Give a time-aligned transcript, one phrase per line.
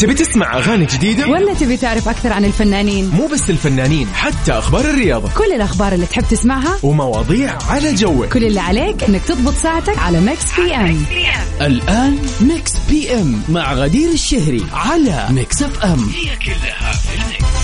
[0.00, 4.80] تبي تسمع أغاني جديدة؟ ولا تبي تعرف أكثر عن الفنانين؟ مو بس الفنانين حتى أخبار
[4.80, 9.98] الرياضة كل الأخبار اللي تحب تسمعها ومواضيع على جوك كل اللي عليك إنك تضبط ساعتك
[9.98, 11.04] على Mix FM
[11.60, 17.57] الآن Mix FM مع غدير الشهري على Mix FM هي كلها في ال Mix.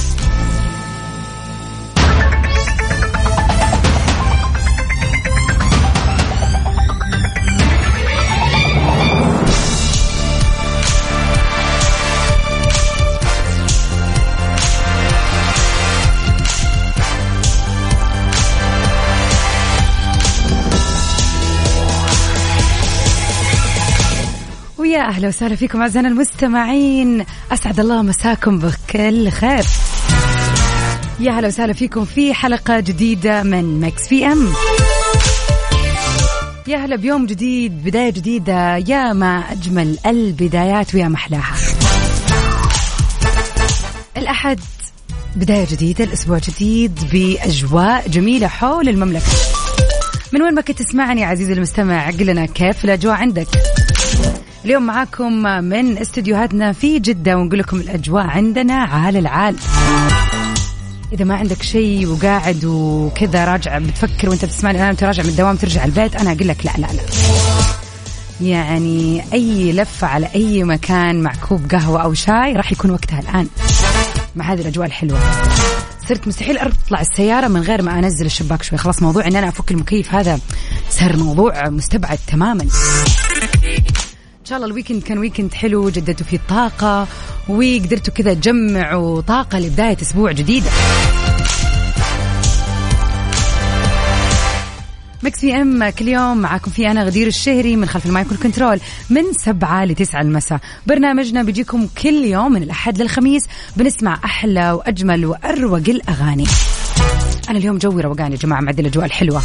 [24.95, 27.25] ويا أهلا وسهلا فيكم أعزائنا المستمعين.
[27.53, 29.65] أسعد الله مساكم بكل خير.
[31.21, 34.53] يا هلا وسهلا فيكم في حلقة جديدة من مكس في أم.
[36.67, 38.77] يا هلا بيوم جديد بداية جديدة.
[38.77, 41.55] يا ما أجمل البدايات ويا محلاها
[44.17, 44.61] الأحد
[45.37, 49.33] بداية جديدة الأسبوع جديد بأجواء جميلة حول المملكة.
[50.33, 53.49] من وين ما كنت تسمعني عزيزي المستمع قل لنا كيف الأجواء عندك.
[54.65, 55.33] اليوم معاكم
[55.65, 59.57] من استديوهاتنا في جدة ونقول لكم الأجواء عندنا عال العال.
[61.13, 65.85] إذا ما عندك شيء وقاعد وكذا راجع بتفكر وأنت بتسمعني الآن تراجع من الدوام ترجع
[65.85, 67.03] البيت أنا أقول لك لا لا لا.
[68.41, 73.47] يعني أي لفة على أي مكان مع كوب قهوة أو شاي راح يكون وقتها الآن.
[74.37, 75.21] مع هذه الأجواء الحلوة.
[76.09, 78.79] صرت مستحيل أطلع السيارة من غير ما أنزل الشباك شوي.
[78.79, 80.39] خلاص موضوع إن أنا أفك المكيف هذا
[80.91, 82.67] صار موضوع مستبعد تماما.
[84.45, 87.07] إن شاء الله ال weekend كان weekend حلو جددتوا فيه الطاقة
[87.49, 90.71] وقدرتوا كذا تجمعوا طاقة لبداية أسبوع جديدة
[95.23, 98.81] Mix FM كل يوم معاكم في أنا غدير الشهري من خلف ال mic وال control
[99.11, 100.61] من سبعة لتسعة المساء.
[100.87, 103.47] برنامجنا بيجيكم كل يوم من الأحد للخميس.
[103.77, 106.45] بنسمع أحلى وأجمل وأروق الأغاني.
[107.49, 109.43] أنا اليوم جوي روقان يا جماعة معدل الأجواء الحلوة.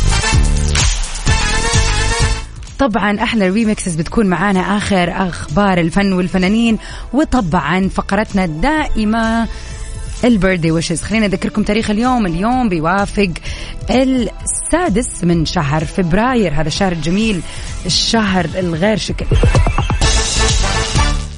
[2.80, 6.78] طبعا أحلى ال remixes بتكون معانا آخر أخبار الفن والفنانين
[7.14, 9.48] وطبعا فقرتنا الدائمه
[10.23, 12.26] ال birthday wishes خلينا أذكركم تاريخ اليوم.
[12.26, 13.30] اليوم بيوافق
[13.89, 17.42] السادس من شهر فبراير هذا الشهر الجميل
[17.86, 19.26] الشهر الغير شكل.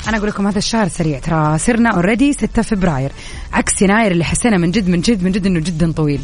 [0.08, 3.12] أنا أقول لكم هذا الشهر سريع ترى صرنا اوريدي 6 فبراير.
[3.54, 6.22] عكس يناير اللي حسينا من جد من جد من جد إنه جدا طويل.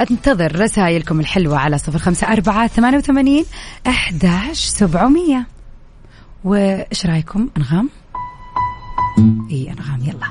[0.00, 3.44] أنتظر رسائلكم الحلوة على صفر خمسة أربعة ثمانية وثمانين
[3.86, 5.46] أحداش سبعمية.
[6.44, 7.90] وإيش رأيكم؟ أنغام؟
[9.50, 10.30] إي أنغام يلا.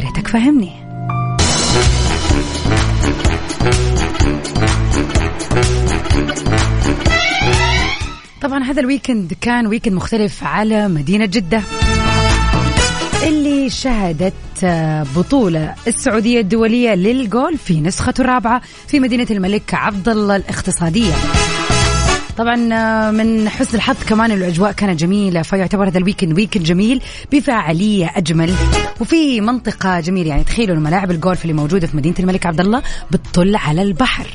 [0.00, 0.84] ريتك فهمني.
[8.42, 11.62] طبعا هذا ال weekend كان weekend مختلف على مدينة جدة.
[13.68, 14.34] شهدت
[15.16, 21.14] بطولة السعودية الدولية للجولف في نسخته الرابعة في مدينة الملك عبد الله الاقتصادية.
[22.36, 22.56] طبعا
[23.10, 27.02] من حسن الحظ كمان الأجواء كانت جميلة فيعتبر هذا ال weekend weekend جميل
[27.32, 28.54] بفاعلية أجمل.
[29.00, 33.56] وفي منطقة جميلة يعني تخيلوا ملاعب الجولف اللي موجودة في مدينة الملك عبد الله بتطل
[33.56, 34.26] على البحر.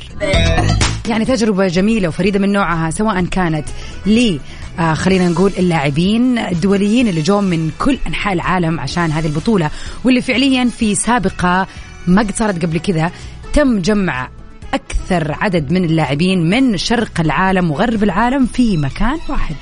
[1.08, 3.68] يعني تجربة جميلة وفريدة من نوعها سواء كانت
[4.06, 4.38] ل
[4.78, 9.70] آه خلينا نقول اللاعبين الدوليين اللي جو من كل أنحاء العالم عشان هذه البطولة
[10.04, 11.66] واللي فعليا في سابقة
[12.06, 13.10] ما قد صارت قبل كذا
[13.52, 14.28] تم جمع
[14.74, 19.54] أكثر عدد من اللاعبين من شرق العالم وغرب العالم في مكان واحد.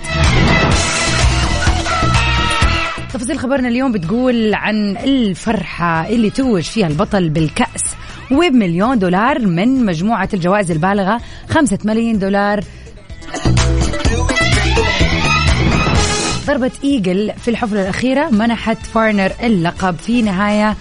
[3.12, 7.84] تفاصيل خبرنا اليوم بتقول عن الفرحة اللي توج فيها البطل بالكأس
[8.30, 11.20] وبمليون دولار من مجموعة الجوائز البالغة
[11.50, 12.60] خمسة ملايين دولار
[16.48, 20.76] ضربة eagle في الحفلة الأخيرة منحت فارنر اللقب في نهاية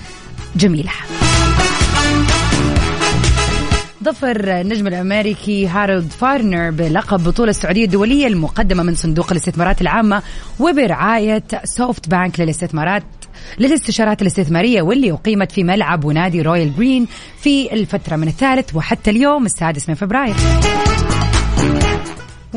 [0.56, 0.92] جميلة
[4.04, 10.24] ظفر النجم الأمريكي هارولد فارنر بلقب بطولة السعودية الدولية المقدمة من صندوق الاستثمارات العامة
[10.60, 13.04] وبرعاية سوفت بانك للاستثمارات
[13.60, 17.08] للاستشارات الاستثمارية واللي أقيمت في ملعب ونادي رويال جرين
[17.42, 20.36] في الفترة من الثالث وحتى اليوم السادس من فبراير.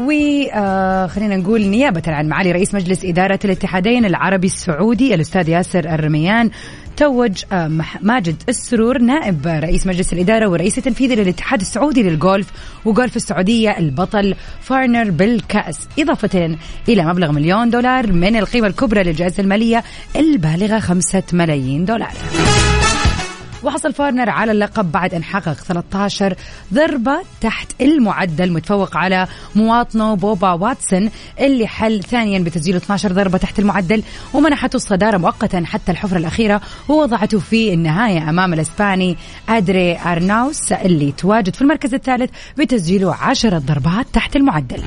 [0.01, 6.51] وخلينا نقول نيابة عن معالي رئيس مجلس إدارة الاتحادين العربي السعودي الأستاذ ياسر الرميان
[6.97, 7.45] توج
[8.01, 12.51] ماجد السرور نائب رئيس مجلس الإدارة ورئيس التنفيذي للاتحاد السعودي للجولف
[12.85, 15.89] وجولف السعودية البطل فارنر بالكأس.
[15.99, 16.57] إضافة
[16.89, 19.85] إلى مبلغ مليون دولار من القيمة الكبرى للجائزة المالية
[20.17, 22.13] البالغة خمسة ملايين دولار.
[23.65, 26.35] وحصل فارنر على اللقب بعد أن حقق 13
[26.75, 29.27] ضربة تحت المعدل متفوق على
[29.57, 31.11] مواطنه بوبا واتسون
[31.41, 34.03] اللي حل ثانيا بتسجيل 12 ضربة تحت المعدل
[34.35, 39.17] ومنحته الصدارة مؤقتا حتى الحفرة الأخيرة ووضعته في النهاية أمام الإسباني
[39.49, 44.83] أدري أرناوس اللي تواجد في المركز الثالث بتسجيله 10 ضربات تحت المعدل.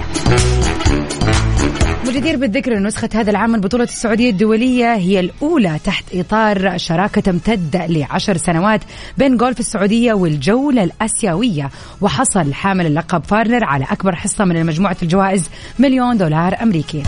[2.07, 7.21] وجدير بالذكر أن نسخة هذا العام من بطولة السعودية الدولية هي الأولى تحت إطار شراكة
[7.21, 8.81] تمتد لعشر سنوات
[9.17, 11.69] بين جولف السعودية والجولة الأسيوية.
[12.01, 17.03] وحصل حامل اللقب فارنر على أكبر حصة من مجموعة الجوائز مليون دولار أمريكي.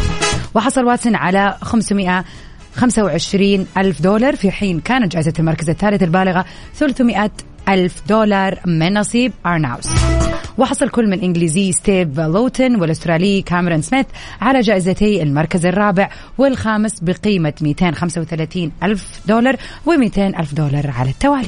[0.55, 2.25] وحصل واتسون على 500
[2.75, 4.35] 25 ألف دولار.
[4.35, 6.45] في حين كانت جائزة المركز الثالث البالغة
[6.75, 7.31] 300
[7.69, 10.14] ألف دولار من نصيب أرناوس
[10.57, 14.05] وحصل كل من إنجليزي ستيف لوتن والأسترالي كاميرون سميث
[14.41, 21.47] على جائزتي المركز الرابع والخامس بقيمة 235 ألف دولار و200 ألف دولار على التوالي.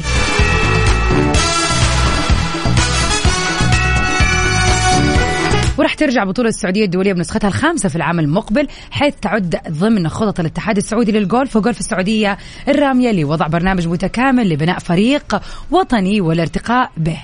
[5.78, 10.78] وراح ترجع بطولة السعودية الدولية بنسختها الخامسة في العام المقبل حيث تعد ضمن خطط الاتحاد
[10.78, 12.38] السعودي للجولف وجولف السعودية
[12.68, 17.18] الرامية لوضع برنامج متكامل لبناء فريق وطني والارتقاء به.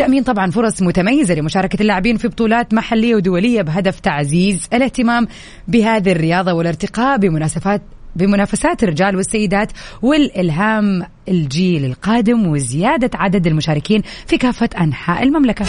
[0.00, 5.28] وتأمين طبعا فرص متميزة لمشاركة اللاعبين في بطولات محلية ودولية بهدف تعزيز الاهتمام
[5.68, 7.82] بهذه الرياضة والارتقاء بمناسبات
[8.16, 15.66] بمنافسات الرجال والسيدات والإلهام الجيل القادم وزيادة عدد المشاركين في كافة أنحاء المملكة.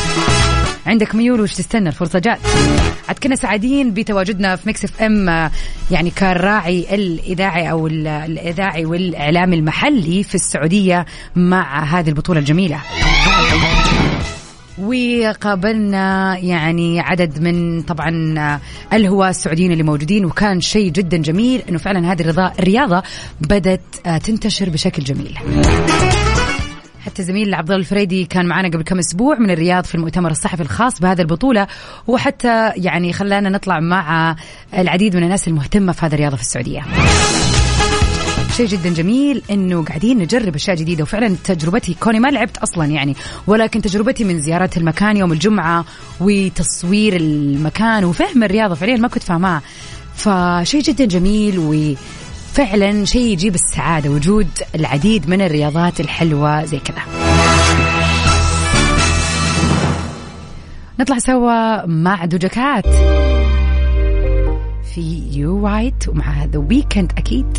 [0.86, 2.40] عندك ميول وش تستنى؟ الفرصة جات.
[3.08, 5.50] عاد كنا سعيدين بتواجدنا في Mix FM
[5.92, 11.06] يعني كالراعي الإذاعي أو الإذاعي والإعلامي المحلي في السعودية
[11.36, 12.82] مع هذه البطولة الجميلة.
[14.78, 18.10] وقابلنا يعني عدد من طبعا
[18.94, 23.04] الهواة السعوديين اللي موجودين وكان شيء جدا جميل إنه فعلا هذه الرياضة
[23.42, 23.82] بدأت
[24.24, 25.38] تنتشر بشكل جميل.
[27.06, 30.62] حتى زميل عبد الله الفريدي كان معنا قبل كم أسبوع من الرياض في المؤتمر الصحفي
[30.62, 31.68] الخاص بهذه البطولة
[32.08, 34.36] وحتى يعني خلانا نطلع مع
[34.78, 36.82] العديد من الناس المهتمة في هذه الرياضة في السعودية.
[38.52, 43.16] شيء جدا جميل إنه قاعدين نجرب أشياء جديدة وفعلا تجربتي كوني ما لعبت أصلا يعني
[43.48, 45.86] ولكن تجربتي من زياره المكان يوم الجمعة
[46.20, 49.62] وتصوير المكان وفهم الرياضة فعليا ما كنت فاهمها
[50.16, 51.96] فشيء جدا جميل و
[52.54, 57.02] فعلا شيء يجيب السعادة وجود العديد من الرياضات الحلوة زي كذا.
[61.00, 62.88] نطلع سوا مع دوجكات
[64.96, 67.58] في يو رايت ومع هذا ويكند أكيد.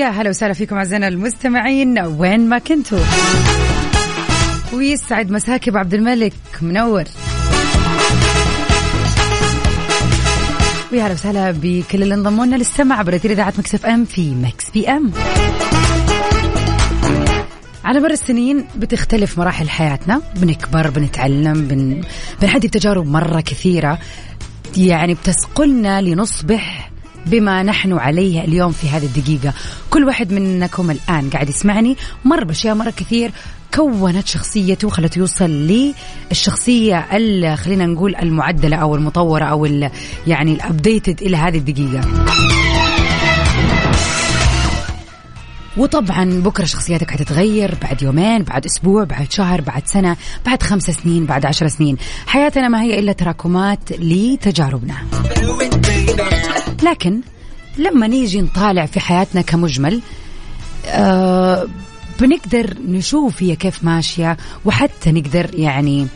[0.00, 2.98] ويا هلا وسهلا فيكم أعزائنا المستمعين وين ما كنتوا.
[4.72, 6.32] ويسعد مساك أبو عبد الملك
[6.62, 7.04] منور.
[10.92, 15.10] ويا هلا وسهلا بكل اللي انضموا لنا للسمع عبر إذاعة Mix FM في Mix PM.
[17.84, 22.00] على مر السنين بتختلف مراحل حياتنا بنكبر بنتعلم بن...
[22.42, 23.98] بنعدي بتجارب مرة كثيرة.
[24.76, 26.89] يعني بتصقلنا لنصبح
[27.26, 29.54] بما نحن عليه اليوم في هذه الدقيقة.
[29.90, 31.96] كل واحد منكم الآن قاعد يسمعني.
[32.24, 33.30] مر بأشياء مرة كثير
[33.74, 35.50] كونت شخصيته خلته يوصل
[36.30, 37.06] للشخصية
[37.54, 39.64] خلينا نقول المعدلة أو المطورة أو
[40.26, 42.00] يعني ال updated إلى هذه الدقيقة.
[45.76, 51.26] وطبعا بكرة شخصياتك حتتغير بعد يومين بعد أسبوع بعد شهر بعد سنة بعد خمس سنين
[51.26, 51.96] بعد عشر سنين.
[52.26, 54.94] حياتنا ما هي إلا تراكمات لتجاربنا.
[56.82, 57.20] لكن
[57.78, 60.00] لما نيجي نطالع في حياتنا كمجمل
[60.86, 61.66] آه
[62.20, 66.06] بنقدر نشوف هي كيف ماشية وحتى نقدر يعني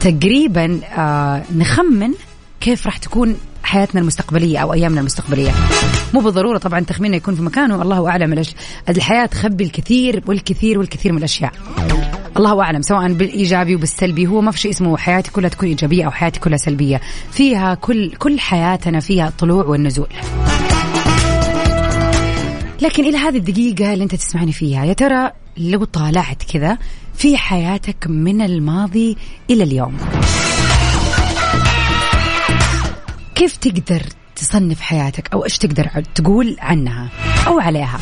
[0.00, 2.12] تقريبا آه نخمن
[2.60, 5.50] كيف راح تكون حياتنا المستقبلية أو أيامنا المستقبلية.
[6.14, 8.44] مو بالضرورة طبعا تخميننا يكون في مكانه الله أعلم
[8.88, 11.52] الحياة تخبي الكثير والكثير والكثير من الأشياء.
[12.36, 16.10] الله أعلم سواء بالإيجابي وبالسلبي هو ما في شيء اسمه حياتي كلها تكون إيجابية أو
[16.10, 17.00] حياتي كلها سلبية.
[17.32, 20.08] فيها كل كل حياتنا فيها الطلوع والنزول.
[22.82, 26.78] لكن إلى هذه الدقيقة اللي أنت تسمعني فيها يا ترى لو طالعت كذا
[27.14, 29.16] في حياتك من الماضي
[29.50, 29.96] إلى اليوم؟
[33.34, 34.02] كيف تقدر
[34.36, 37.08] تصنف حياتك أو إيش تقدر تقول عنها
[37.46, 37.98] أو عليها؟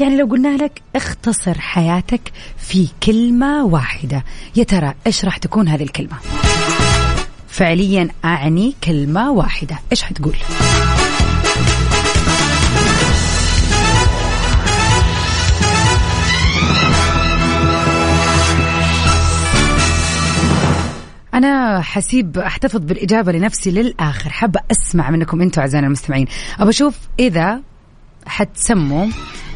[0.00, 2.20] يعني لو قلنا لك اختصر حياتك
[2.56, 4.24] في كلمة واحدة.
[4.56, 6.16] يا ترى إيش راح تكون هذه الكلمة؟
[7.48, 9.78] فعليا أعني كلمة واحدة.
[9.92, 10.36] إيش حتقول؟
[21.34, 24.30] أنا حسيب أحتفظ بالإجابة لنفسي للآخر.
[24.30, 26.26] حابة أسمع منكم أنتم أعزائنا المستمعين.
[26.58, 27.60] أبى أشوف إذا
[28.26, 29.06] حتسموا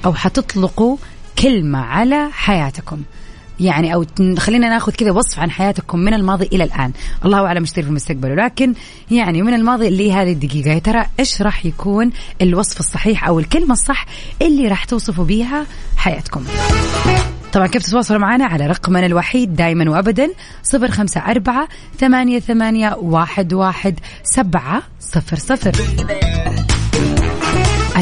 [0.05, 0.97] أو حتطلقوا
[1.39, 3.03] كلمة على حياتكم.
[3.61, 4.07] يعني أو
[4.39, 6.93] خلينا ناخذ كذا وصف عن حياتكم من الماضي إلى الآن.
[7.25, 8.31] الله أعلم إيش في المستقبل.
[8.31, 8.75] ولكن
[9.11, 10.71] يعني من الماضي اللي هذه الدقيقة.
[10.71, 12.11] يا ترى إيش راح يكون
[12.43, 14.07] الوصف الصحيح أو الكلمة الصح
[14.43, 15.67] اللي راح توصفوا بيها
[15.97, 16.45] حياتكم؟
[17.53, 20.29] طبعا كيف تتواصلوا معنا؟ على رقمنا الوحيد دائما وابدا
[20.63, 21.69] صفر خمسة أربعة
[21.99, 25.73] ثمانية, ثمانية واحد, واحد سبعة صفر صفر.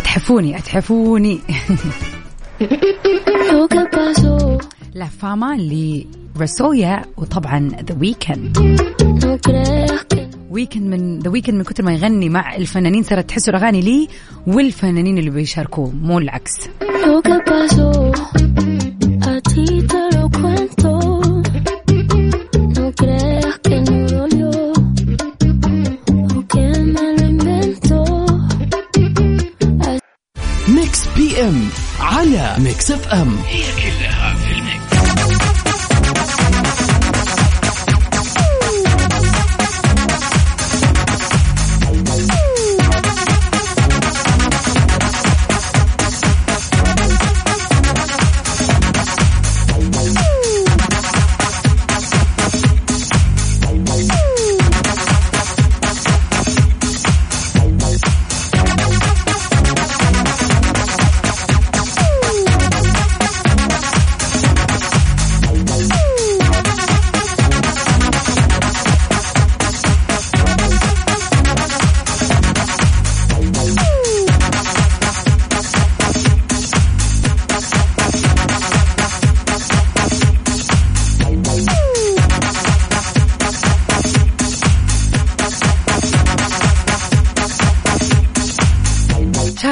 [0.01, 1.41] أتحفوني أتحفوني.
[4.95, 5.57] لا فاما
[6.37, 8.59] لرسويا وطبعا ذا ويكند
[10.51, 14.09] ويكند من ذا ويكند من كثر ما يغني مع الفنانين صارت تحسوا الأغاني لي
[14.47, 16.69] والفنانين اللي بيشاركوه مو العكس.
[31.41, 31.69] إم
[32.01, 33.39] على ميكس إف إم.
[33.47, 33.63] هي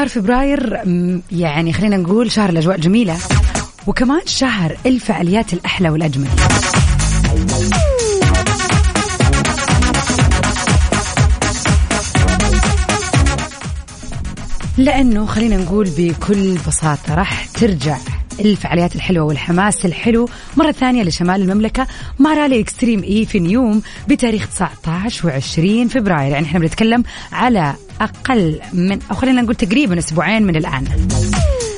[0.09, 0.81] شهر فبراير
[1.33, 3.17] يعني خلينا نقول شهر الأجواء الجميلة
[3.87, 6.29] وكمان شهر الفعاليات الأحلى والأجمل.
[14.79, 17.97] لأنه خلينا نقول بكل بساطة راح ترجع
[18.41, 20.29] الفعاليات الحلوة والحماس الحلو.
[20.57, 21.87] مرة ثانية لشمال المملكة
[22.19, 26.33] مع رالي إكستريم إي في نيوم بتاريخ 19 و20 فبراير.
[26.33, 27.03] يعني إحنا بنتكلم
[27.33, 30.85] على أقل من أو خلينا نقول تقريبا أسبوعين من الآن.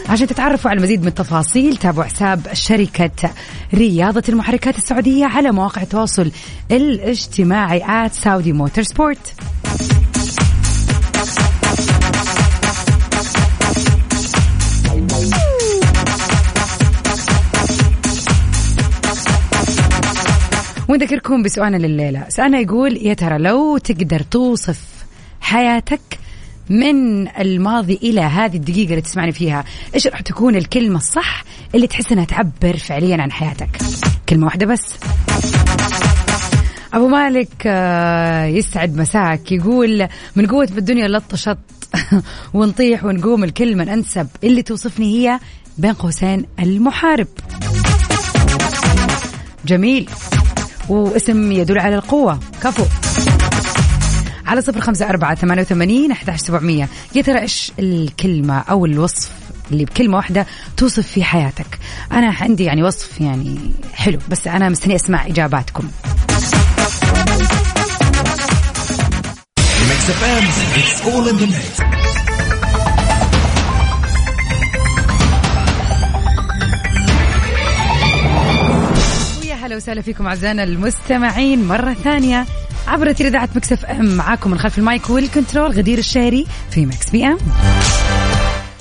[0.08, 3.30] عشان تتعرفوا على المزيد من التفاصيل تابعوا حساب شركة
[3.74, 6.30] رياضة المحركات السعودية على مواقع التواصل
[6.70, 8.84] الاجتماعي آت سعودي موتور
[20.90, 22.26] ونذكركم بسؤالنا لليلة.
[22.28, 24.80] سؤالنا يقول يا ترى لو تقدر توصف
[25.40, 26.00] حياتك
[26.70, 31.44] من الماضي إلى هذه الدقيقة اللي تسمعني فيها إيش راح تكون الكلمة الصح
[31.74, 33.68] اللي تحس أنها تعبر فعليا عن حياتك؟
[34.28, 34.94] كلمة واحدة بس.
[36.92, 41.58] أبو مالك آه، يسعد مساك يقول من قوة بالدنيا لطشت
[42.54, 45.40] ونطيح ونقوم الكلمة الأنسب اللي توصفني هي
[45.78, 47.28] بين قوسين المحارب.
[49.66, 50.08] جميل.
[50.90, 52.40] واسم يدل على القوة.
[52.62, 52.84] كفو.
[54.46, 56.88] على صفر خمسة أربعة ثمانية وثمانين أحد سبعمية.
[57.14, 59.30] يا ترى إيش الكلمة أو الوصف
[59.72, 61.78] اللي بكلمة واحدة توصف في حياتك؟
[62.12, 63.58] أنا عندي يعني وصف يعني
[63.94, 65.88] حلو بس أنا مستني أسمع إجاباتكم.
[71.02, 72.09] ويا
[79.70, 82.46] هلا وسهلا فيكم أعزائنا المستمعين مرة ثانية
[82.86, 84.04] عبر أثير إذاعة Mix FM.
[84.16, 87.38] معاكم من خلف ال mic وال control غدير الشهري في Mix PM.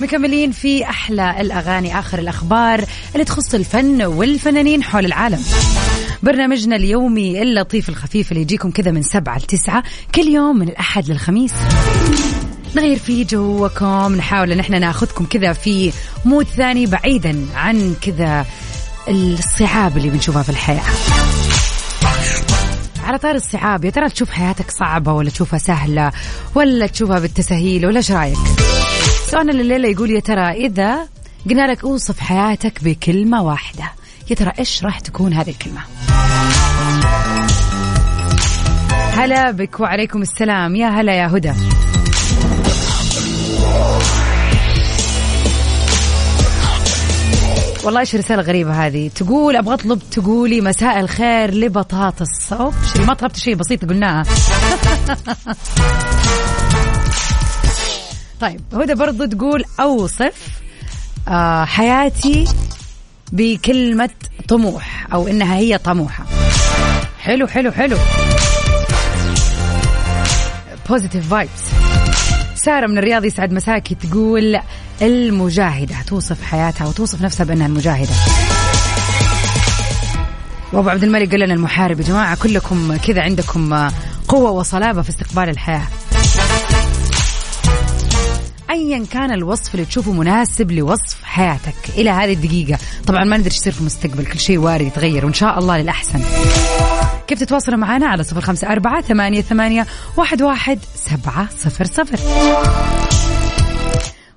[0.02, 5.40] مكملين في أحلى الأغاني آخر الأخبار اللي تخص الفن والفنانين حول العالم.
[6.24, 9.84] برنامجنا اليومي اللطيف الخفيف اللي يجيكم كذا من سبعة لتسعة
[10.16, 11.54] كل يوم من الأحد للخميس.
[12.76, 15.92] نغير فيه جوكم نحاول إن إحنا ناخذكم كذا في
[16.26, 18.46] مود ثاني بعيدا عن كذا
[19.10, 20.84] الصعاب اللي بنشوفها في الحياة
[23.04, 26.12] على طار الصعاب يا ترى تشوف حياتك صعبة ولا تشوفها سهلة
[26.56, 28.38] ولا تشوفها بالتسهيل ولا إيش رأيك؟
[29.32, 31.08] سؤالنا الليلة يقول يا ترى إذا
[31.50, 33.92] قلنا لك اوصف حياتك بكلمة واحدة
[34.30, 35.82] يا ترى إيش راح تكون هذه الكلمة؟
[39.14, 41.54] هلا بك وعليكم السلام يا هلا يا هدى
[47.84, 49.10] والله إيش رسالة غريبة هذه.
[49.16, 52.54] تقول أبغى أطلب تقولي مساء الخير لبطاطس.
[52.54, 54.24] اوف ما طلبت شيء بسيط قلناها.
[58.42, 60.62] طيب هدى برضو تقول أوصف
[61.28, 62.48] آه حياتي
[63.32, 64.10] بكلمة
[64.48, 66.26] طموح أو إنها هي طموحة.
[67.20, 67.98] حلو حلو حلو.
[70.90, 71.79] positive vibes
[72.60, 74.60] سارة من الرياض يسعد مساكي تقول
[75.02, 78.14] المجاهدة توصف حياتها وتوصف نفسها بأنها المجاهدة
[80.74, 83.90] وأبو عبد الملك قال لنا المحارب يا جماعة كلكم كذا عندكم
[84.28, 85.88] قوة وصلابة في استقبال الحياة.
[88.70, 92.80] ايا كان الوصف اللي تشوفه مناسب لوصف حياتك إلى هذه الدقيقة.
[93.08, 96.22] طبعا ما ندري إيش يصير في المستقبل كل شيء وارد يتغير وإن شاء الله للأحسن.
[97.30, 102.20] كيف تتواصلوا معنا على صفر خمسة أربعة ثمانية, ثمانية واحد, واحد سبعة صفر صفر.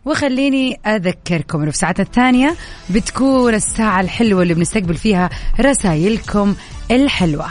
[0.04, 2.54] وخليني أذكركم أنه في ساعتنا الثانية
[2.90, 5.30] بتكون الساعة الحلوة اللي بنستقبل فيها
[5.61, 6.54] رسائلكم
[6.90, 7.46] الحلوة.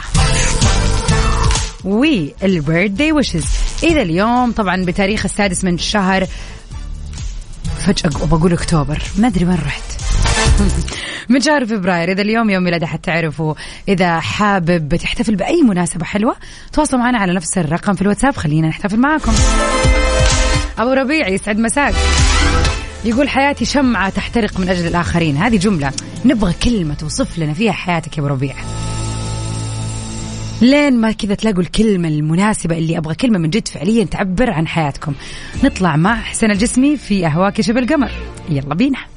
[1.84, 3.46] والبيرثدي ويشز
[3.82, 6.26] إذا اليوم طبعا بتاريخ السادس من الشهر
[7.86, 9.02] فجأة بقول أكتوبر.
[9.18, 9.82] ما أدري وين رحت.
[11.28, 13.54] من شهر فبراير إذا اليوم يوم ميلاد حتعرفوا.
[13.88, 16.36] إذا حابب تحتفل بأي مناسبة حلوة
[16.72, 18.36] تواصلوا معنا على نفس الرقم في الواتساب.
[18.36, 19.32] خلينا نحتفل معاكم.
[20.78, 21.94] أبو ربيع يسعد مساك.
[23.04, 25.36] يقول حياتي شمعة تحترق من أجل الآخرين.
[25.36, 25.92] هذه جملة
[26.24, 28.54] نبغى كلمة توصف لنا فيها حياتك يا أبو ربيع.
[30.62, 35.14] لين ما كذا تلاقوا الكلمة المناسبة اللي أبغى كلمة من جد فعليا تعبر عن حياتكم.
[35.64, 38.10] نطلع مع حسن الجسمي في أهواك شبه القمر.
[38.48, 39.11] يلا بينا.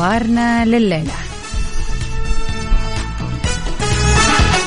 [0.00, 1.12] أخبارنا لليلة.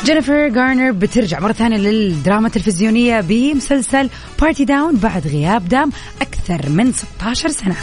[0.06, 4.10] جينيفر جارنر بترجع مرة ثانية للدراما التلفزيونية بمسلسل
[4.42, 7.76] Party Down بعد غياب دام أكثر من 16 سنة.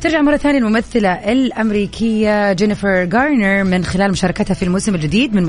[0.00, 5.42] ترجع مرة ثانية الممثلة الأمريكية جينيفر جارنر من خلال مشاركتها في الموسم الجديد من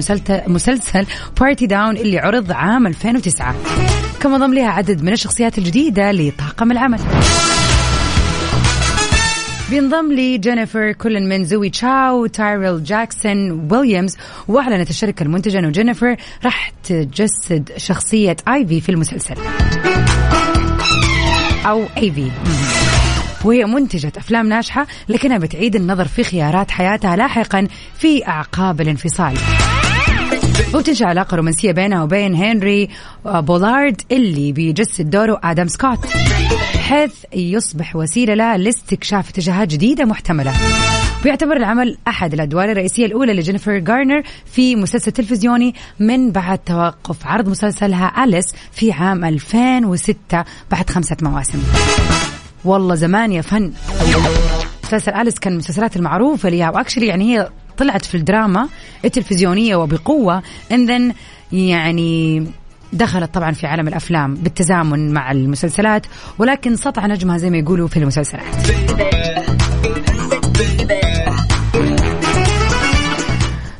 [0.47, 1.05] مسلسل
[1.39, 3.55] Party Down اللي عرض عام 2009
[4.19, 6.99] كما ضم لها عدد من الشخصيات الجديدة لطاقم العمل.
[9.69, 16.71] بينضم لجينيفر كل من زوي تشاو تايرل جاكسون ويليامز وأعلنت الشركة المنتجة إنه جينيفر راح
[16.83, 19.35] تجسد شخصية ايفي في المسلسل.
[21.65, 22.31] أو ايفي
[23.45, 29.37] وهي منتجة أفلام ناجحة لكنها بتعيد النظر في خيارات حياتها لاحقا في أعقاب الانفصال.
[30.73, 32.89] وبتنشأ علاقة رومانسية بينها وبين هنري
[33.25, 36.05] بولارد اللي بيجسد دوره آدم سكوت
[36.79, 40.53] حيث يصبح وسيلة لها لاستكشاف اتجاهات جديدة محتملة.
[41.25, 47.49] ويعتبر العمل أحد الأدوار الرئيسية الأولى لجينيفر جارنر في مسلسل تلفزيوني من بعد توقف عرض
[47.49, 51.59] مسلسلها أليس في عام 2006 بعد خمسة مواسم.
[52.65, 53.71] والله زمان يا فن.
[54.83, 56.69] مسلسل أليس كان من المسلسلات المعروفة ليها.
[56.69, 58.67] وأكشلي يعني هي طلعت في الدراما
[59.05, 60.41] التلفزيونية وبقوة.
[60.73, 61.15] And then
[61.51, 62.47] يعني
[62.93, 66.05] دخلت طبعا في عالم الأفلام بالتزامن مع المسلسلات.
[66.39, 68.45] ولكن سطع نجمها زي ما يقولوا في المسلسلات.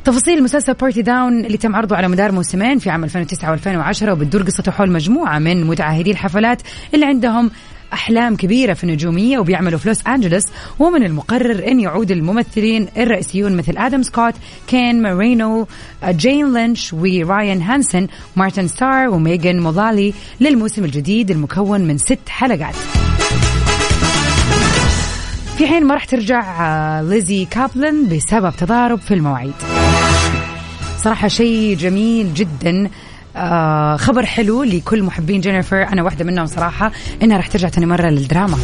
[0.04, 4.42] تفاصيل مسلسل Party Down اللي تم عرضه على مدار موسمين في عام 2009 و2010 وبتدور
[4.42, 6.62] قصته حول مجموعة من متعهدي الحفلات
[6.94, 7.50] اللي عندهم
[7.92, 10.44] أحلام كبيرة في النجومية وبيعملوا في لوس أنجلوس
[10.78, 14.34] ومن المقرر أن يعود الممثلين الرئيسيون مثل آدم سكوت
[14.66, 15.66] كين مارينو
[16.04, 22.74] جين لينش ورايان هانسون مارتن ستار وميغان مولالي للموسم الجديد المكون من ست حلقات.
[25.58, 29.54] في حين ما راح ترجع آه، ليزي كابلن بسبب تضارب في المواعيد.
[30.96, 32.90] صراحة شيء جميل جدا.
[33.36, 35.82] آه خبر حلو لكل محبين جينيفر.
[35.82, 36.92] أنا واحدة منهم صراحة.
[37.22, 38.58] إنها راح ترجع ثاني مرة للدراما.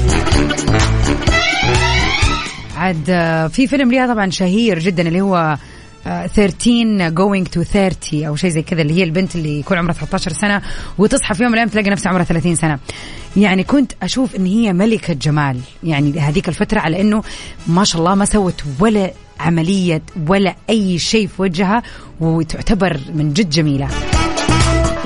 [2.76, 5.56] عاد آه في فيلم ليها طبعا شهير جدا اللي هو
[6.04, 10.32] 13 going to 30 أو شيء زي كذا اللي هي البنت اللي يكون عمرها 13
[10.32, 10.62] سنة
[10.98, 12.78] وتصحى في يوم من الأيام تلاقي نفسها عمرها 30 سنة.
[13.36, 15.60] يعني كنت أشوف إن هي ملكة جمال.
[15.84, 17.22] يعني هذيك الفترة على إنه
[17.66, 21.82] ما شاء الله ما سوت ولا عملية ولا أي شيء في وجهها
[22.20, 23.88] وتعتبر من جد جميلة.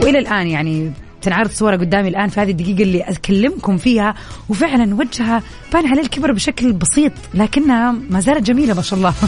[0.02, 4.14] وإلى الآن يعني تنعرض صورة قدامي الآن في هذه الدقيقة اللي أكلمكم فيها
[4.48, 9.14] وفعلا وجهها بان عليه الكبر بشكل بسيط لكنها ما زالت جميلة ما شاء الله.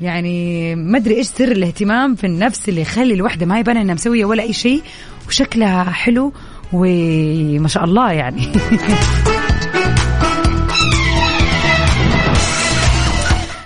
[0.00, 4.24] يعني ما أدري إيش سر الاهتمام في النفس اللي يخلي الوحدة ما يبان إنها مسوية
[4.24, 4.82] ولا أي شيء
[5.28, 6.32] وشكلها حلو
[6.72, 8.48] وما شاء الله يعني.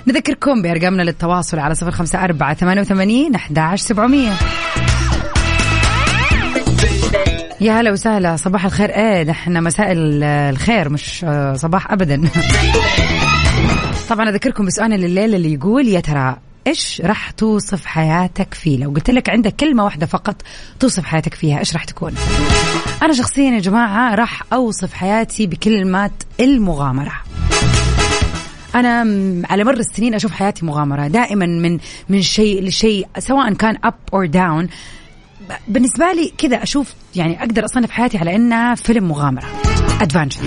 [0.09, 4.33] نذكركم بأرقامنا للتواصل على صفر خمسة أربعة ثمانية وثمانين أحد سبعمية.
[7.61, 8.90] يا هلا وسهلا صباح الخير.
[8.90, 12.29] إيه نحن مساء الخير مش آه، صباح ابدا.
[14.09, 19.11] طبعا أذكركم بسؤالنا لليلة اللي يقول يا ترى إيش راح توصف حياتك فيه؟ لو قلت
[19.11, 20.42] لك عندك كلمة واحدة فقط
[20.81, 22.14] توصف حياتك فيها إيش راح تكون؟
[23.03, 27.28] أنا شخصيا يا جماعة راح أوصف حياتي بكلمه المغامرة.
[28.81, 31.07] أنا على مر السنين أشوف حياتي مغامرة.
[31.07, 34.68] دائما من من شيء لشيء سواء كان up or down
[35.69, 39.47] بالنسبة لي كذا أشوف يعني أقدر أصنف حياتي على إنها فيلم مغامرة.
[40.01, 40.40] adventure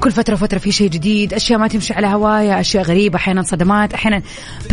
[0.00, 3.94] كل فترة وفترة في شيء جديد أشياء ما تمشي على هوايا أشياء غريبة أحيانا صدمات
[3.94, 4.22] أحيانا.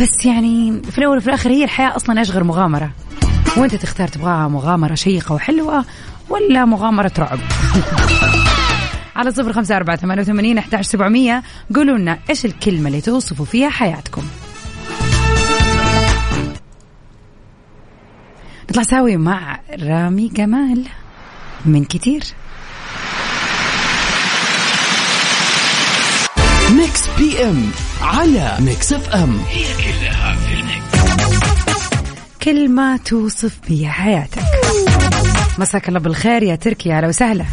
[0.00, 2.90] بس يعني في الأول وفي الآخر هي الحياة أصلا إيش غير مغامرة؟
[3.56, 5.84] وأنت تختار تبغاها مغامرة شيقة وحلوة
[6.30, 7.38] ولا مغامرة رعب؟
[9.18, 11.42] على صفر خمسة أربعة ثمانية وثمانين أحد سبعمية.
[11.74, 14.22] قولوا لنا إيش الكلمة اللي توصفوا فيها حياتكم.
[18.70, 20.84] نطلع سوا مع رامي جمال
[21.66, 22.24] من كتير.
[26.70, 27.70] ميكس بي ام
[28.02, 31.88] على ميكس اف ام هي كلها في الميكس.
[32.42, 34.42] كلمة توصف بها حياتك.
[35.58, 37.44] مساك الله بالخير يا تركي أهلا وسهلا.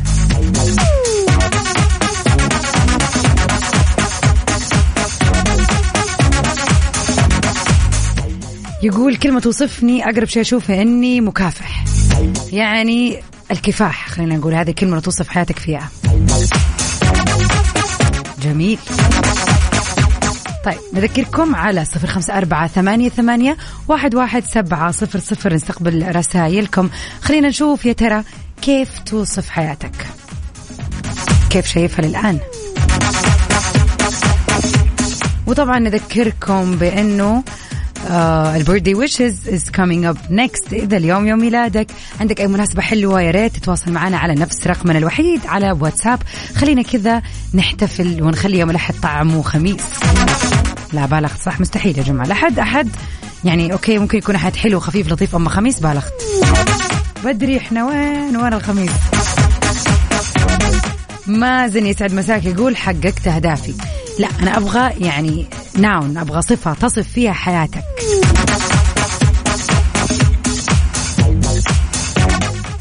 [8.85, 11.85] يقول كلمة توصفني أقرب شيء أشوفه إني مكافح.
[12.51, 13.21] يعني
[13.51, 15.89] الكفاح خلينا نقول هذه كلمة توصف حياتك فيها.
[18.41, 18.79] جميل.
[20.65, 25.53] طيب نذكركم على صفر خمسة أربعة ثمانية ثمانية واحد واحد سبعة صفر صفر.
[25.53, 26.89] نستقبل رسائلكم.
[27.21, 28.23] خلينا نشوف يا ترى
[28.61, 30.07] كيف توصف حياتك.
[31.49, 32.39] كيف شايفها للآن.
[35.47, 37.43] وطبعا نذكركم بأنه
[38.09, 41.87] ال birthday wishes is coming up next إذا اليوم يوم ميلادك
[42.19, 46.19] عندك أي مناسبة حلوة يا ريت تتواصل معنا على نفس رقمنا الوحيد على واتساب.
[46.55, 47.21] خلينا كذا
[47.53, 49.81] نحتفل ونخلي يوم الأحد طعمه خميس
[50.93, 52.25] لا بالغت صح مستحيل يا جماعة.
[52.25, 52.89] الأحد أحد.
[53.43, 56.13] يعني أوكي ممكن يكون أحد حلو خفيف لطيف أما خميس بالغت.
[57.23, 58.91] بدري إحنا وين؟ وين الخميس؟
[61.27, 63.73] مازن يسعد مساك يقول حققت أهدافي.
[64.19, 65.45] لا أنا أبغى يعني
[65.77, 67.83] ناون أبغى صفة تصف فيها حياتك.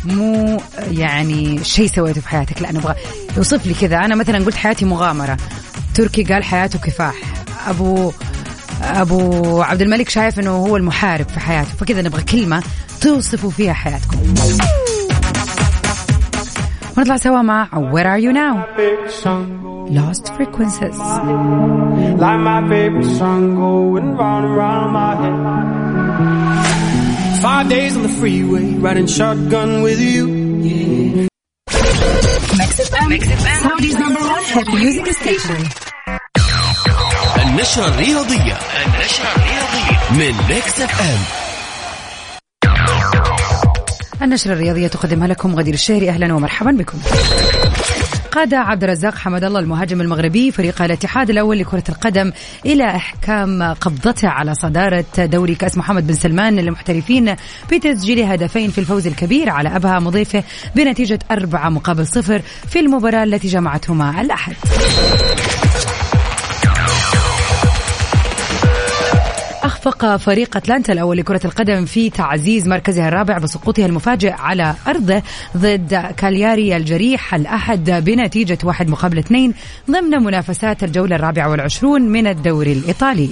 [0.04, 2.94] مو يعني شيء سويته في حياتك لا أنا أبغى
[3.36, 3.96] يوصف لي كذا.
[3.96, 5.36] أنا مثلا قلت حياتي مغامرة.
[5.94, 7.14] تركي قال حياته كفاح.
[7.66, 8.12] أبو
[8.82, 12.62] أبو عبد الملك شايف إنه هو المحارب في حياته فكذا نبغى كلمة
[13.00, 14.18] توصفوا فيها حياتكم.
[16.96, 24.44] ونطلع سوا مع Where Are You Now Lost Frequencies Like my favorite song going round
[24.46, 25.36] and round my head
[27.42, 30.26] Five days on the freeway riding shotgun with you
[30.64, 31.28] yeah.
[33.64, 35.68] Saudi's number one hit music station
[37.44, 41.18] النشرة الرياضية النشرة الرياضية من Mix FM
[44.22, 46.98] النشرة الرياضية تقدمها لكم غدير الشهري أهلا ومرحبا بكم
[48.34, 52.32] قاد عبد الرزاق حمد الله المهاجم المغربي فريق الاتحاد الأول لكرة القدم
[52.66, 57.36] إلى إحكام قبضته على صدارة دوري كأس محمد بن سلمان للمحترفين
[57.72, 60.44] بتسجيل هدفين في الفوز الكبير على أبها مضيفه
[60.76, 64.54] بنتيجة أربعة مقابل صفر في المباراة التي جمعتهما الأحد.
[69.86, 75.22] أخفق فريق أتلانتا الأول لكرة القدم في تعزيز مركزها الرابع بسقوطها المفاجئ على أرضه
[75.56, 79.54] ضد كالياري الجريح الأحد بنتيجة واحد مقابل اثنين
[79.90, 83.30] ضمن منافسات الجولة الرابعة والعشرون من الدوري الإيطالي.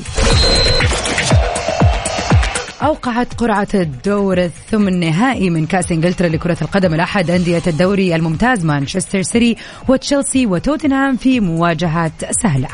[2.82, 9.22] أوقعت قرعة الدور الثمن النهائي من كأس إنجلترا لكرة القدم الأحد أندية الدوري الممتاز مانشستر
[9.22, 9.56] سيتي
[9.88, 12.12] وتشيلسي وتوتنهام في مواجهات
[12.42, 12.68] سهلة.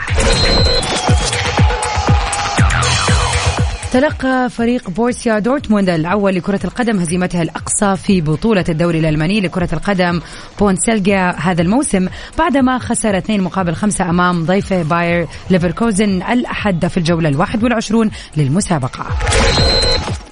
[3.92, 10.20] تلقى فريق بورسيا دورتموند الأول لكرة القدم هزيمتها الأقصى في بطولة الدوري الألماني لكرة القدم
[10.59, 17.29] بوندسليغا هذا الموسم بعدما خسر اثنين مقابل خمسة أمام ضيفه باير ليفركوزن الأحد في الجولة
[17.29, 19.07] الواحد والعشرون للمسابقة.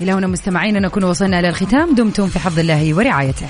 [0.00, 1.94] إلى هنا مستمعين نكون وصلنا إلى الختام.
[1.94, 3.46] دمتم في حفظ الله ورعايته.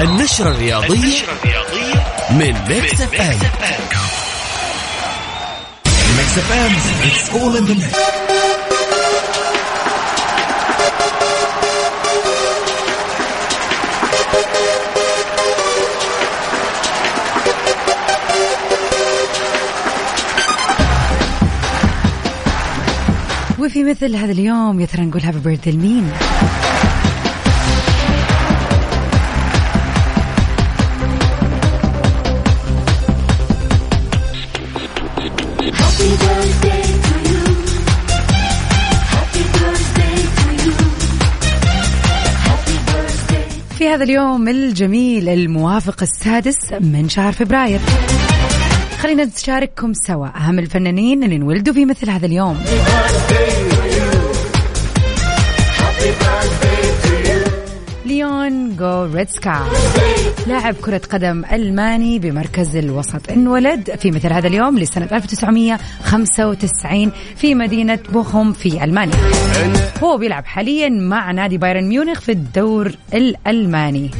[0.00, 1.20] النشرة الرياضية,
[2.30, 4.17] من Mix FM.
[6.28, 6.72] Mix FM
[7.10, 8.98] it's all in the mix
[23.58, 26.12] وفي مثل هذا اليوم يا ترى نقول هابي بيرثدي لمين؟
[43.98, 47.80] هذا اليوم الجميل الموافق السادس من شهر فبراير.
[49.00, 52.58] خلينا نشارككم سوا أهم الفنانين اللي انولدوا في مثل هذا اليوم.
[58.48, 59.66] ليون جو ريدسكا
[60.46, 63.30] لاعب كرة قدم ألماني بمركز الوسط.
[63.30, 69.16] انولد في مثل هذا اليوم لسنة 1995 في مدينة بوخم في ألمانيا.
[70.02, 74.10] هو بيلعب حاليا مع نادي بايرن ميونخ في الدور الألماني.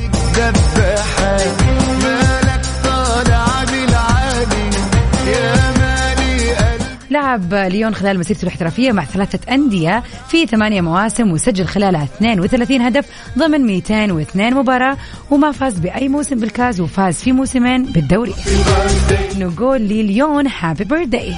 [7.11, 13.07] لعب ليون خلال مسيرته الاحترافية مع ثلاثة أندية في ثمانية مواسم وسجل خلالها 32 هدف
[13.38, 14.97] ضمن 202 مباراة
[15.31, 18.35] وما فاز بأي موسم بالكاس وفاز في موسمين بالدوري.
[19.38, 21.35] نقول لليون happy birthday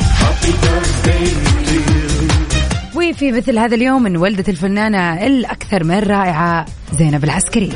[2.94, 7.72] وفي مثل هذا اليوم انولدت الفنانة الأكثر من رائعة زينب العسكري.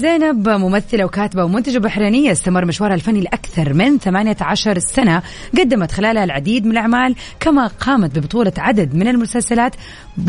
[0.00, 5.22] زينب ممثلة وكاتبة ومنتجة بحرينية استمر مشوارها الفني لأكثر من 18 سنة.
[5.58, 9.74] قدمت خلالها العديد من الأعمال كما قامت ببطولة عدد من المسلسلات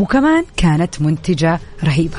[0.00, 2.16] وكمان كانت منتجة رهيبة.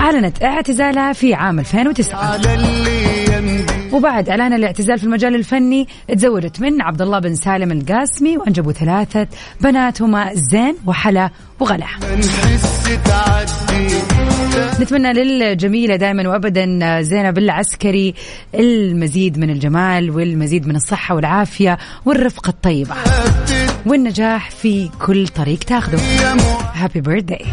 [0.00, 7.18] أعلنت اعتزالها في عام 2009 وبعد إعلان الاعتزال في المجال الفني تزوجت من عبد الله
[7.18, 9.26] بن سالم القاسمي وأنجبوا ثلاثة
[9.60, 11.86] بنات هما زين وحلا وغلا.
[14.80, 18.14] نتمنى للجميلة دائما وابدا زينب العسكري
[18.54, 22.94] المزيد من الجمال والمزيد من الصحة والعافية والرفقة الطيبة.
[23.86, 26.00] والنجاح في كل طريق تاخذه
[26.74, 27.44] هابي بيرثداي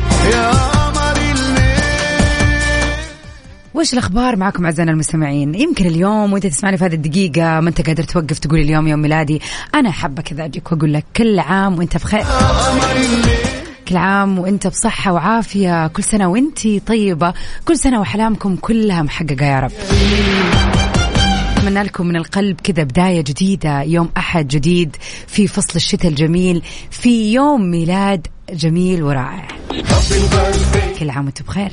[3.74, 8.04] وش الأخبار معكم أعزائنا المستمعين؟ يمكن اليوم وإنت تسمعني في هذه الدقيقة ما أنت قادر
[8.04, 9.42] توقف تقول اليوم يوم ميلادي.
[9.76, 12.24] أنا حابه كذا أجيك وأقول لك كل عام وأنت بخير
[13.88, 15.88] كل عام وأنت بصحة وعافية.
[15.88, 17.34] كل سنة وأنت طيبة.
[17.66, 19.72] كل سنة وأحلامكم كلها محققة يا رب.
[21.58, 24.96] أتمنى لكم من القلب كذا بداية جديدة يوم أحد جديد
[25.28, 29.48] في فصل الشتاء الجميل في يوم ميلاد جميل ورائع.
[31.00, 31.72] كل عام وأنتم بخير.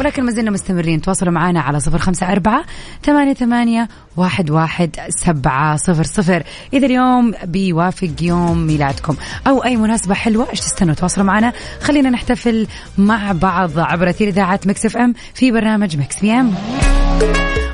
[0.00, 1.00] ولكن ما زلنا مستمرين.
[1.00, 2.64] تواصلوا معنا على صفر خمسة أربعة
[3.04, 6.42] ثمانية, ثمانية واحد, واحد سبعة صفر صفر.
[6.72, 9.16] إذا اليوم بيوافق يوم ميلادكم.
[9.46, 11.52] أو أي مناسبة حلوة إيش تستنوا؟ تواصلوا معنا.
[11.82, 12.66] خلينا نحتفل
[12.98, 16.54] مع بعض عبر أثير إذاعة Mix FM في برنامج Mix PM.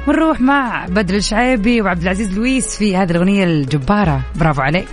[0.08, 4.20] ونروح مع بدر الشعيبي وعبد العزيز لويس في هذه الأغنية الجبارة.
[4.36, 4.88] برافو عليك.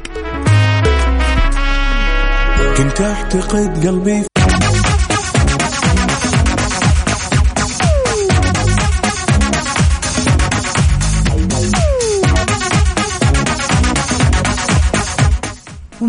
[2.77, 4.32] كنت أعتقد قلبي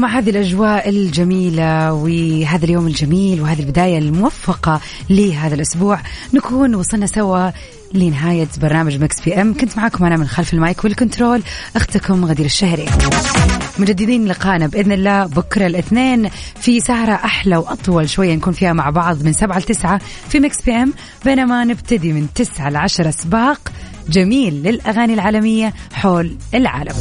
[0.05, 6.01] ومع هذه الأجواء الجميلة وهذا اليوم الجميل وهذه البداية الموفقة لهذا الأسبوع
[6.35, 7.51] نكون وصلنا سوا
[7.95, 9.55] لنهاية برنامج Mix PM.
[9.55, 11.43] كنت معكم أنا من خلف ال mic وال control
[11.77, 12.87] أختكم غدير الشهري.
[13.79, 16.29] مجددين لقاءنا بإذن الله بكرة الاثنين
[16.61, 20.93] في سهرة أحلى وأطول شوية نكون فيها مع بعض من سبعة لتسعة في Mix PM.
[21.25, 23.73] بينما نبتدي من تسعة لعشرة سباق
[24.09, 26.95] جميل للأغاني العالمية حول العالم.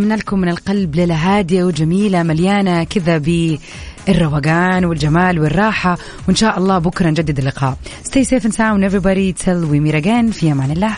[0.00, 6.78] أتمنى لكم من القلب ليلة هادية وجميلة مليانة كذا بالروقان والجمال والراحة وإن شاء الله
[6.78, 7.76] بكرة نجدد اللقاء.
[8.04, 9.32] Stay safe and sound everybody.
[9.32, 10.32] Till we meet again.
[10.32, 10.96] في أمان الله.